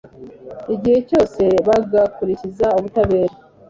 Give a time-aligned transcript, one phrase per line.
[0.75, 3.33] igihe cyose bagakurikiza ubutabera